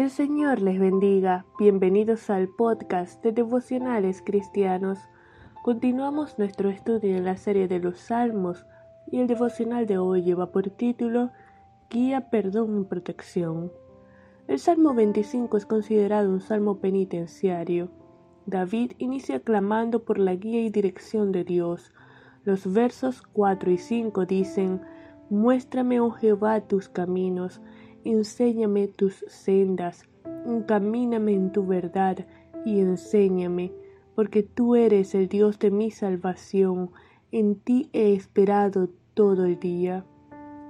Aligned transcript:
El 0.00 0.08
Señor 0.08 0.62
les 0.62 0.80
bendiga. 0.80 1.44
Bienvenidos 1.58 2.30
al 2.30 2.48
podcast 2.48 3.22
de 3.22 3.32
devocionales 3.32 4.22
cristianos. 4.24 4.98
Continuamos 5.62 6.38
nuestro 6.38 6.70
estudio 6.70 7.18
en 7.18 7.26
la 7.26 7.36
serie 7.36 7.68
de 7.68 7.80
los 7.80 7.98
Salmos 7.98 8.64
y 9.12 9.20
el 9.20 9.26
devocional 9.26 9.86
de 9.86 9.98
hoy 9.98 10.22
lleva 10.22 10.52
por 10.52 10.70
título 10.70 11.32
Guía, 11.90 12.30
perdón 12.30 12.80
y 12.80 12.84
protección. 12.84 13.72
El 14.48 14.58
Salmo 14.58 14.94
25 14.94 15.58
es 15.58 15.66
considerado 15.66 16.30
un 16.30 16.40
salmo 16.40 16.78
penitenciario. 16.78 17.90
David 18.46 18.92
inicia 18.96 19.40
clamando 19.40 20.06
por 20.06 20.18
la 20.18 20.34
guía 20.34 20.62
y 20.62 20.70
dirección 20.70 21.30
de 21.30 21.44
Dios. 21.44 21.92
Los 22.44 22.72
versos 22.72 23.20
4 23.20 23.70
y 23.70 23.76
5 23.76 24.24
dicen, 24.24 24.80
Muéstrame, 25.28 26.00
oh 26.00 26.10
Jehová, 26.10 26.62
tus 26.62 26.88
caminos 26.88 27.60
enséñame 28.04 28.88
tus 28.88 29.24
sendas, 29.28 30.04
encamíname 30.46 31.32
en 31.32 31.52
tu 31.52 31.66
verdad 31.66 32.26
y 32.64 32.80
enséñame, 32.80 33.72
porque 34.14 34.42
tú 34.42 34.76
eres 34.76 35.14
el 35.14 35.28
Dios 35.28 35.58
de 35.58 35.70
mi 35.70 35.90
salvación, 35.90 36.90
en 37.32 37.56
ti 37.56 37.88
he 37.92 38.14
esperado 38.14 38.88
todo 39.14 39.44
el 39.44 39.58
día. 39.58 40.04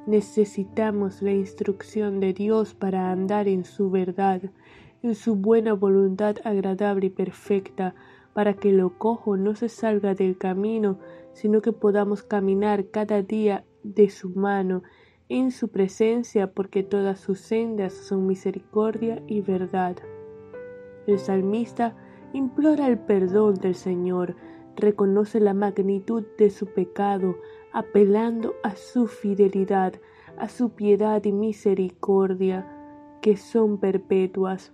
Necesitamos 0.07 1.23
la 1.23 1.33
instrucción 1.33 2.21
de 2.21 2.33
Dios 2.33 2.75
para 2.75 3.11
andar 3.11 3.49
en 3.49 3.65
su 3.65 3.91
verdad, 3.91 4.43
en 5.03 5.15
su 5.15 5.37
buena 5.37 5.73
voluntad 5.73 6.37
agradable 6.45 7.07
y 7.07 7.11
perfecta, 7.11 7.95
para 8.33 8.55
que 8.55 8.73
lo 8.73 8.99
cojo 8.99 9.37
no 9.37 9.55
se 9.55 9.69
salga 9.69 10.15
del 10.15 10.39
camino, 10.39 10.99
sino 11.33 11.61
que 11.61 11.73
podamos 11.73 12.23
caminar 12.23 12.87
cada 12.91 13.23
día 13.23 13.65
de 13.83 14.11
su 14.11 14.31
mano 14.31 14.83
en 15.31 15.53
su 15.53 15.69
presencia, 15.69 16.53
porque 16.53 16.83
todas 16.83 17.21
sus 17.21 17.39
sendas 17.39 17.95
son 17.95 18.27
misericordia 18.27 19.23
y 19.29 19.41
verdad. 19.41 19.97
El 21.07 21.19
salmista 21.21 21.97
implora 22.33 22.89
el 22.89 22.99
perdón 22.99 23.55
del 23.55 23.77
Señor, 23.77 24.35
reconoce 24.77 25.39
la 25.41 25.55
magnitud 25.55 26.25
de 26.37 26.51
su 26.51 26.67
pecado, 26.67 27.37
apelando 27.73 28.55
a 28.65 28.75
su 28.75 29.07
fidelidad, 29.07 29.95
a 30.37 30.49
su 30.49 30.71
piedad 30.71 31.25
y 31.25 31.33
misericordia, 31.33 32.67
que 33.23 33.37
son 33.37 33.79
perpetuas. 33.79 34.73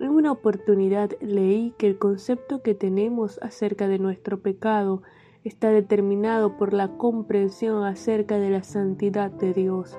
En 0.00 0.08
una 0.08 0.32
oportunidad 0.32 1.10
leí 1.20 1.74
que 1.76 1.88
el 1.88 1.98
concepto 1.98 2.62
que 2.62 2.74
tenemos 2.74 3.38
acerca 3.42 3.86
de 3.86 3.98
nuestro 3.98 4.40
pecado 4.40 5.02
está 5.44 5.70
determinado 5.70 6.56
por 6.56 6.72
la 6.72 6.96
comprensión 6.96 7.84
acerca 7.84 8.38
de 8.38 8.50
la 8.50 8.62
santidad 8.62 9.30
de 9.30 9.52
Dios. 9.52 9.98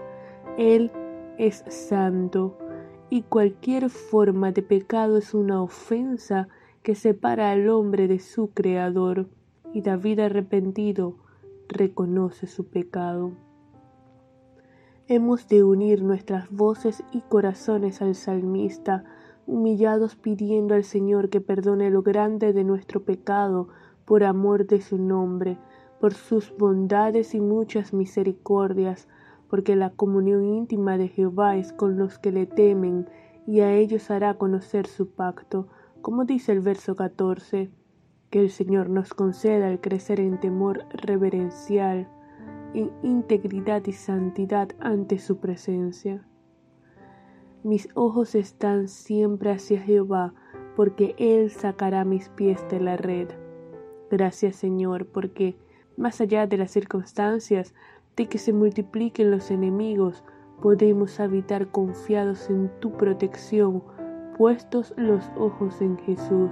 Él 0.58 0.92
es 1.38 1.64
santo 1.68 2.58
y 3.10 3.22
cualquier 3.22 3.90
forma 3.90 4.52
de 4.52 4.64
pecado 4.64 5.18
es 5.18 5.34
una 5.34 5.62
ofensa 5.62 6.48
que 6.82 6.96
separa 6.96 7.52
al 7.52 7.70
hombre 7.70 8.08
de 8.08 8.20
su 8.20 8.50
Creador 8.52 9.28
y 9.74 9.82
David 9.82 10.20
arrepentido 10.20 11.18
reconoce 11.68 12.48
su 12.48 12.68
pecado. 12.68 13.32
Hemos 15.08 15.48
de 15.48 15.64
unir 15.64 16.02
nuestras 16.02 16.50
voces 16.50 17.04
y 17.12 17.22
corazones 17.22 18.02
al 18.02 18.16
salmista, 18.16 19.04
humillados 19.46 20.16
pidiendo 20.16 20.74
al 20.74 20.84
Señor 20.84 21.30
que 21.30 21.42
perdone 21.42 21.92
lo 21.92 22.02
grande 22.02 22.54
de 22.54 22.64
nuestro 22.64 23.04
pecado, 23.04 23.68
por 24.06 24.24
amor 24.24 24.68
de 24.68 24.82
su 24.82 24.98
nombre, 24.98 25.58
por 26.00 26.14
sus 26.14 26.56
bondades 26.58 27.34
y 27.34 27.42
muchas 27.42 27.94
misericordias, 27.94 29.08
porque 29.50 29.76
la 29.76 29.90
comunión 29.90 30.46
íntima 30.46 30.98
de 30.98 31.08
Jehová 31.08 31.58
es 31.58 31.74
con 31.74 31.98
los 31.98 32.20
que 32.20 32.32
le 32.32 32.46
temen, 32.46 33.10
y 33.48 33.62
a 33.62 33.74
ellos 33.74 34.10
hará 34.10 34.38
conocer 34.38 34.88
su 34.88 35.10
pacto, 35.10 35.68
como 36.02 36.26
dice 36.26 36.52
el 36.52 36.62
verso 36.62 36.96
14, 36.96 37.72
que 38.30 38.40
el 38.40 38.50
Señor 38.50 38.90
nos 38.90 39.14
conceda 39.14 39.70
el 39.70 39.80
crecer 39.80 40.20
en 40.20 40.40
temor 40.40 40.86
reverencial, 40.90 42.08
en 42.74 42.92
integridad 43.04 43.86
y 43.86 43.94
santidad 43.94 44.70
ante 44.80 45.20
su 45.20 45.38
presencia. 45.38 46.28
Mis 47.64 47.88
ojos 47.96 48.36
están 48.36 48.88
siempre 48.88 49.52
hacia 49.52 49.80
Jehová, 49.80 50.34
porque 50.76 51.16
Él 51.18 51.50
sacará 51.50 52.04
mis 52.04 52.30
pies 52.30 52.64
de 52.70 52.80
la 52.80 52.98
red. 52.98 53.45
Gracias 54.10 54.56
Señor, 54.56 55.08
porque 55.08 55.56
más 55.98 56.22
allá 56.22 56.48
de 56.48 56.58
las 56.58 56.72
circunstancias, 56.72 57.74
de 58.16 58.28
que 58.28 58.38
se 58.38 58.54
multipliquen 58.54 59.32
los 59.32 59.52
enemigos, 59.52 60.24
podemos 60.62 61.20
habitar 61.20 61.68
confiados 61.68 62.50
en 62.50 62.70
tu 62.80 62.92
protección, 62.92 63.84
puestos 64.38 64.94
los 64.98 65.30
ojos 65.38 65.82
en 65.82 65.98
Jesús, 65.98 66.52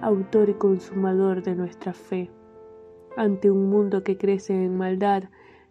autor 0.00 0.50
y 0.50 0.54
consumador 0.54 1.42
de 1.42 1.54
nuestra 1.54 1.92
fe. 1.92 2.30
Ante 3.16 3.50
un 3.50 3.68
mundo 3.68 4.02
que 4.02 4.16
crece 4.16 4.64
en 4.64 4.76
maldad, 4.76 5.24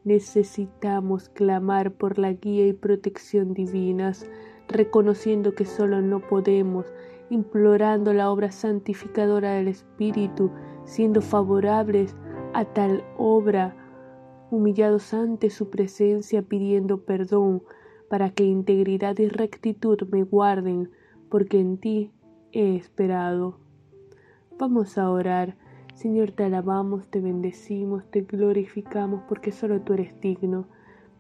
necesitamos 0.03 1.29
clamar 1.29 1.91
por 1.91 2.17
la 2.17 2.33
guía 2.33 2.67
y 2.67 2.73
protección 2.73 3.53
divinas, 3.53 4.29
reconociendo 4.67 5.53
que 5.53 5.65
solo 5.65 6.01
no 6.01 6.19
podemos, 6.19 6.91
implorando 7.29 8.13
la 8.13 8.29
obra 8.29 8.51
santificadora 8.51 9.53
del 9.53 9.67
Espíritu, 9.67 10.51
siendo 10.85 11.21
favorables 11.21 12.15
a 12.53 12.65
tal 12.65 13.03
obra, 13.17 13.75
humillados 14.49 15.13
ante 15.13 15.49
su 15.49 15.69
presencia 15.69 16.41
pidiendo 16.41 17.05
perdón, 17.05 17.63
para 18.09 18.29
que 18.29 18.43
integridad 18.43 19.17
y 19.19 19.29
rectitud 19.29 19.97
me 20.11 20.23
guarden, 20.23 20.91
porque 21.29 21.59
en 21.59 21.77
ti 21.77 22.11
he 22.51 22.75
esperado. 22.75 23.57
Vamos 24.59 24.97
a 24.97 25.09
orar. 25.09 25.55
Señor, 25.93 26.31
te 26.31 26.43
alabamos, 26.43 27.07
te 27.07 27.21
bendecimos, 27.21 28.03
te 28.11 28.21
glorificamos, 28.21 29.23
porque 29.29 29.51
solo 29.51 29.81
tú 29.81 29.93
eres 29.93 30.19
digno. 30.19 30.67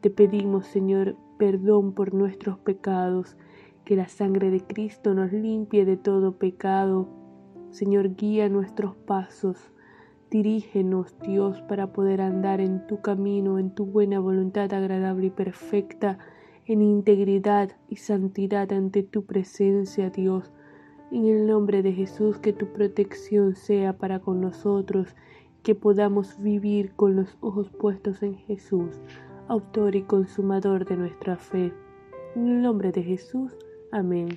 Te 0.01 0.09
pedimos, 0.09 0.65
Señor, 0.65 1.15
perdón 1.37 1.93
por 1.93 2.13
nuestros 2.13 2.57
pecados, 2.59 3.37
que 3.85 3.95
la 3.95 4.07
sangre 4.07 4.49
de 4.49 4.61
Cristo 4.61 5.13
nos 5.13 5.31
limpie 5.31 5.85
de 5.85 5.95
todo 5.97 6.37
pecado 6.37 7.20
Señor, 7.71 8.15
guía 8.15 8.49
nuestros 8.49 8.95
pasos. 8.95 9.57
Dirígenos, 10.29 11.17
Dios, 11.19 11.61
para 11.61 11.93
poder 11.93 12.21
andar 12.21 12.61
en 12.61 12.85
tu 12.85 13.01
camino, 13.01 13.59
en 13.59 13.73
tu 13.73 13.85
buena 13.85 14.19
voluntad 14.19 14.73
agradable 14.73 15.27
y 15.27 15.29
perfecta, 15.29 16.19
en 16.65 16.81
integridad 16.81 17.71
y 17.89 17.95
santidad 17.97 18.71
ante 18.71 19.03
tu 19.03 19.25
presencia, 19.25 20.09
Dios. 20.09 20.51
En 21.11 21.25
el 21.25 21.47
nombre 21.47 21.81
de 21.81 21.93
Jesús, 21.93 22.37
que 22.39 22.53
tu 22.53 22.67
protección 22.71 23.55
sea 23.55 23.97
para 23.97 24.19
con 24.19 24.41
nosotros, 24.41 25.15
que 25.63 25.75
podamos 25.75 26.41
vivir 26.41 26.93
con 26.95 27.15
los 27.15 27.37
ojos 27.41 27.69
puestos 27.71 28.21
en 28.23 28.35
Jesús, 28.35 29.01
autor 29.47 29.95
y 29.95 30.03
consumador 30.03 30.85
de 30.85 30.97
nuestra 30.97 31.37
fe. 31.37 31.73
En 32.35 32.47
el 32.47 32.61
nombre 32.61 32.91
de 32.91 33.03
Jesús, 33.03 33.57
amén. 33.91 34.29